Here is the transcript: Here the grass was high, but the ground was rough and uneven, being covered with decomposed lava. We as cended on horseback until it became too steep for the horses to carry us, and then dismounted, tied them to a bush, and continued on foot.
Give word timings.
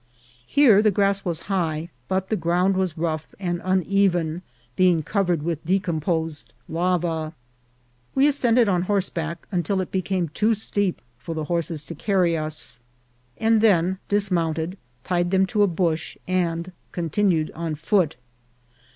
Here 0.47 0.81
the 0.81 0.89
grass 0.89 1.23
was 1.23 1.41
high, 1.41 1.91
but 2.07 2.29
the 2.29 2.35
ground 2.35 2.75
was 2.75 2.97
rough 2.97 3.35
and 3.39 3.61
uneven, 3.63 4.41
being 4.75 5.03
covered 5.03 5.43
with 5.43 5.63
decomposed 5.63 6.55
lava. 6.67 7.33
We 8.15 8.27
as 8.27 8.35
cended 8.35 8.67
on 8.67 8.81
horseback 8.89 9.47
until 9.51 9.79
it 9.79 9.91
became 9.91 10.29
too 10.29 10.55
steep 10.55 11.01
for 11.19 11.35
the 11.35 11.43
horses 11.43 11.85
to 11.85 11.93
carry 11.93 12.35
us, 12.35 12.79
and 13.37 13.61
then 13.61 13.99
dismounted, 14.09 14.75
tied 15.03 15.29
them 15.29 15.45
to 15.45 15.61
a 15.61 15.67
bush, 15.67 16.17
and 16.27 16.71
continued 16.91 17.51
on 17.53 17.75
foot. 17.75 18.15